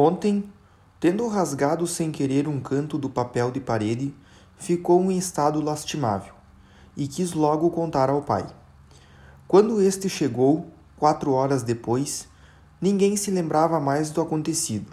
[0.00, 0.44] Ontem,
[1.00, 4.14] tendo rasgado sem querer um canto do papel de parede,
[4.56, 6.34] ficou em estado lastimável
[6.96, 8.46] e quis logo contar ao pai.
[9.48, 12.28] Quando este chegou, quatro horas depois,
[12.80, 14.92] ninguém se lembrava mais do acontecido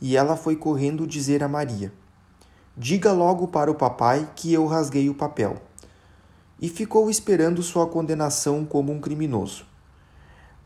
[0.00, 1.92] e ela foi correndo dizer a Maria:
[2.74, 5.60] Diga logo para o papai que eu rasguei o papel.
[6.58, 9.66] E ficou esperando sua condenação como um criminoso.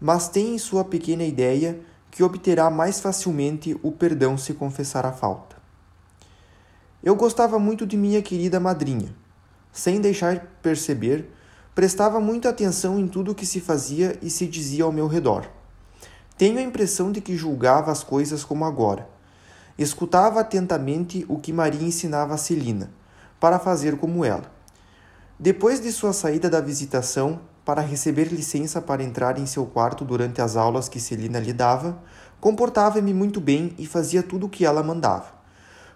[0.01, 5.13] Mas tem em sua pequena ideia que obterá mais facilmente o perdão se confessar a
[5.13, 5.57] falta.
[7.03, 9.15] Eu gostava muito de minha querida madrinha.
[9.73, 11.31] Sem deixar perceber,
[11.75, 15.49] prestava muita atenção em tudo o que se fazia e se dizia ao meu redor.
[16.37, 19.09] Tenho a impressão de que julgava as coisas como agora.
[19.79, 22.91] Escutava atentamente o que Maria ensinava a Celina,
[23.39, 24.51] para fazer como ela.
[25.39, 30.41] Depois de sua saída da visitação, para receber licença para entrar em seu quarto durante
[30.41, 32.03] as aulas que Celina lhe dava,
[32.41, 35.33] comportava-me muito bem e fazia tudo o que ela mandava.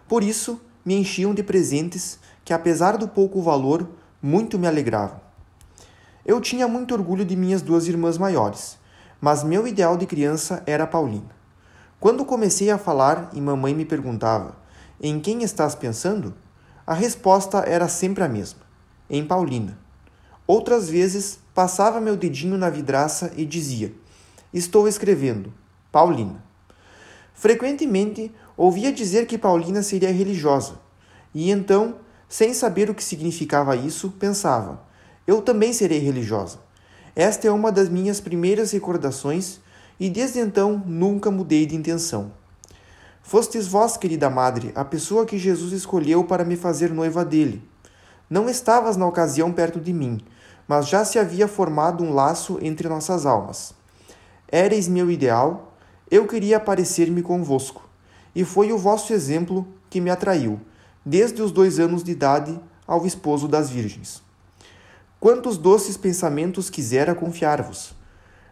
[0.06, 3.88] Por isso, me enchiam de presentes que, apesar do pouco valor,
[4.22, 5.20] muito me alegravam.
[6.24, 8.78] Eu tinha muito orgulho de minhas duas irmãs maiores,
[9.20, 11.34] mas meu ideal de criança era Paulina.
[11.98, 14.56] Quando comecei a falar e mamãe me perguntava:
[15.00, 16.34] Em quem estás pensando?
[16.86, 18.60] A resposta era sempre a mesma:
[19.08, 19.83] Em Paulina.
[20.46, 23.92] Outras vezes passava meu dedinho na vidraça e dizia:
[24.52, 25.52] Estou escrevendo,
[25.90, 26.44] Paulina.
[27.32, 30.74] Frequentemente ouvia dizer que Paulina seria religiosa,
[31.34, 31.96] e então,
[32.28, 34.82] sem saber o que significava isso, pensava:
[35.26, 36.58] Eu também serei religiosa.
[37.16, 39.60] Esta é uma das minhas primeiras recordações
[39.98, 42.32] e desde então nunca mudei de intenção.
[43.22, 47.62] Fostes vós, querida madre, a pessoa que Jesus escolheu para me fazer noiva dele.
[48.28, 50.20] Não estavas na ocasião perto de mim,
[50.66, 53.74] mas já se havia formado um laço entre nossas almas.
[54.50, 55.74] Éreis meu ideal,
[56.10, 57.88] eu queria parecer-me convosco,
[58.34, 60.60] e foi o vosso exemplo que me atraiu,
[61.04, 64.22] desde os dois anos de idade ao esposo das virgens.
[65.20, 67.94] Quantos doces pensamentos quisera confiar-vos!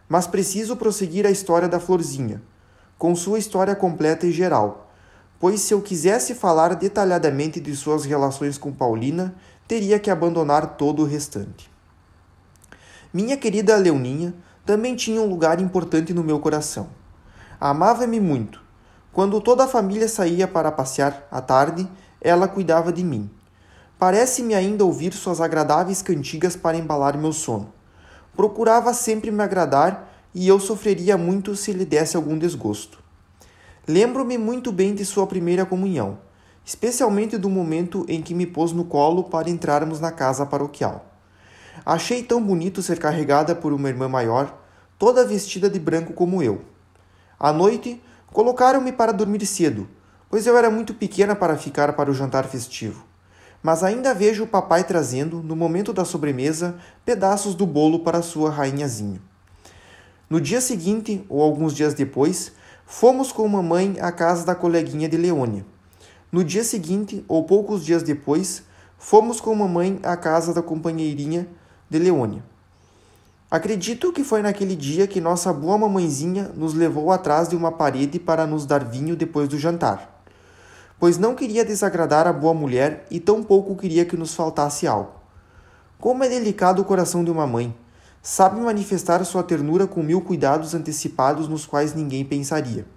[0.09, 2.41] Mas preciso prosseguir a história da Florzinha,
[2.97, 4.91] com sua história completa e geral,
[5.39, 9.35] pois se eu quisesse falar detalhadamente de suas relações com Paulina,
[9.67, 11.72] teria que abandonar todo o restante.
[13.13, 14.33] Minha querida Leoninha
[14.65, 16.87] também tinha um lugar importante no meu coração.
[17.61, 18.59] Amava-me muito.
[19.11, 21.87] Quando toda a família saía para passear à tarde,
[22.19, 23.29] ela cuidava de mim.
[23.99, 27.71] Parece-me ainda ouvir suas agradáveis cantigas para embalar meu sono.
[28.35, 32.97] Procurava sempre me agradar e eu sofreria muito se lhe desse algum desgosto.
[33.87, 36.17] Lembro-me muito bem de sua primeira comunhão,
[36.65, 41.12] especialmente do momento em que me pôs no colo para entrarmos na casa paroquial.
[41.85, 44.57] Achei tão bonito ser carregada por uma irmã maior,
[44.97, 46.61] toda vestida de branco como eu.
[47.39, 49.87] À noite, colocaram-me para dormir cedo,
[50.29, 53.05] pois eu era muito pequena para ficar para o jantar festivo.
[53.61, 56.75] Mas ainda vejo o papai trazendo, no momento da sobremesa,
[57.05, 59.21] pedaços do bolo para sua rainhazinha.
[60.29, 62.53] No dia seguinte, ou alguns dias depois,
[62.85, 65.65] fomos com mamãe à casa da coleguinha de Leônia.
[66.31, 68.63] No dia seguinte, ou poucos dias depois,
[68.97, 71.47] fomos com mamãe à casa da companheirinha
[71.89, 72.43] de Leônia.
[73.49, 78.17] Acredito que foi naquele dia que nossa boa mamãezinha nos levou atrás de uma parede
[78.17, 80.23] para nos dar vinho depois do jantar,
[80.99, 85.11] pois não queria desagradar a boa mulher e tampouco queria que nos faltasse algo.
[85.99, 87.75] Como é delicado o coração de uma mãe,
[88.23, 92.87] sabe manifestar sua ternura com mil cuidados antecipados nos quais ninguém pensaria.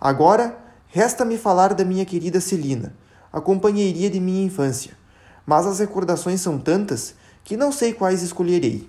[0.00, 0.56] Agora,
[0.86, 2.94] resta-me falar da minha querida Celina,
[3.30, 4.96] a companheiria de minha infância,
[5.44, 7.16] mas as recordações são tantas
[7.48, 8.86] que não sei quais escolherei.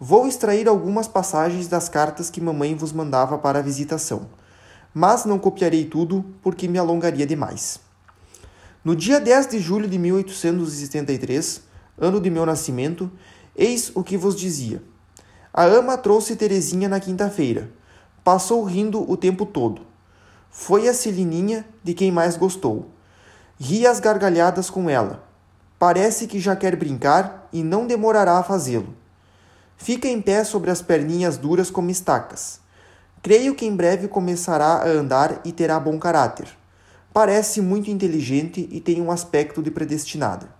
[0.00, 4.26] Vou extrair algumas passagens das cartas que mamãe vos mandava para a visitação,
[4.94, 7.78] mas não copiarei tudo porque me alongaria demais.
[8.82, 11.60] No dia 10 de julho de 1873,
[11.98, 13.12] ano de meu nascimento,
[13.54, 14.82] eis o que vos dizia.
[15.52, 17.70] A ama trouxe Terezinha na quinta-feira.
[18.24, 19.82] Passou rindo o tempo todo.
[20.50, 22.88] Foi a Celininha de quem mais gostou.
[23.58, 25.28] Ri as gargalhadas com ela.
[25.80, 28.94] Parece que já quer brincar e não demorará a fazê-lo.
[29.78, 32.60] Fica em pé sobre as perninhas duras como estacas.
[33.22, 36.48] Creio que em breve começará a andar e terá bom caráter.
[37.14, 40.50] Parece muito inteligente e tem um aspecto de predestinada.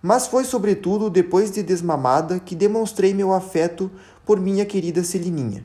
[0.00, 3.90] Mas foi sobretudo depois de desmamada que demonstrei meu afeto
[4.24, 5.62] por minha querida Celininha.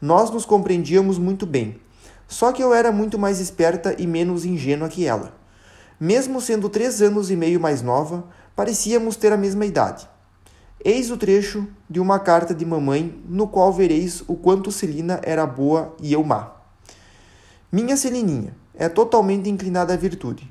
[0.00, 1.80] Nós nos compreendíamos muito bem,
[2.26, 5.45] só que eu era muito mais esperta e menos ingênua que ela.
[5.98, 10.06] Mesmo sendo três anos e meio mais nova, parecíamos ter a mesma idade.
[10.84, 15.46] Eis o trecho de uma carta de mamãe, no qual vereis o quanto Celina era
[15.46, 16.52] boa e eu má.
[17.72, 20.48] Minha Celininha é totalmente inclinada à virtude.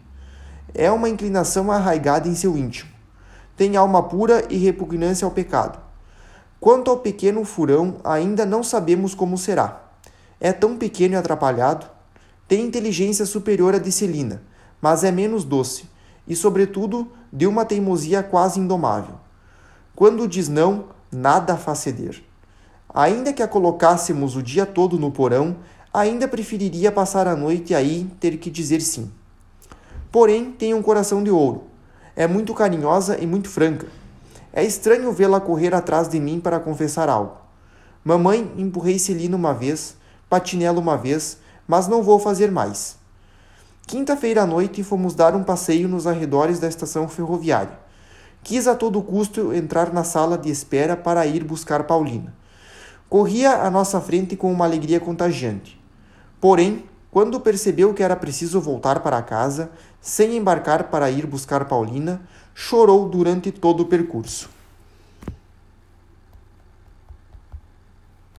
[0.73, 2.89] É uma inclinação arraigada em seu íntimo.
[3.55, 5.79] Tem alma pura e repugnância ao pecado.
[6.59, 9.83] Quanto ao pequeno furão, ainda não sabemos como será.
[10.39, 11.85] É tão pequeno e atrapalhado.
[12.47, 14.41] Tem inteligência superior à de Celina,
[14.85, 15.85] mas é menos doce
[16.27, 19.15] e, sobretudo, de uma teimosia quase indomável.
[19.95, 22.23] Quando diz não, nada faz ceder.
[22.93, 25.55] Ainda que a colocássemos o dia todo no porão,
[25.91, 29.11] ainda preferiria passar a noite aí ter que dizer sim.
[30.11, 31.63] Porém, tem um coração de ouro.
[32.15, 33.87] É muito carinhosa e muito franca.
[34.53, 37.37] É estranho vê-la correr atrás de mim para confessar algo.
[38.03, 39.97] Mamãe, empurrei Celina uma vez,
[40.29, 43.03] patinela uma vez, mas não vou fazer mais.
[43.87, 47.77] Quinta-feira à noite fomos dar um passeio nos arredores da estação ferroviária.
[48.41, 52.33] Quis a todo custo entrar na sala de espera para ir buscar Paulina.
[53.07, 55.79] Corria à nossa frente com uma alegria contagiante.
[56.41, 59.69] Porém, quando percebeu que era preciso voltar para casa,
[60.01, 62.21] sem embarcar para ir buscar Paulina,
[62.55, 64.49] chorou durante todo o percurso.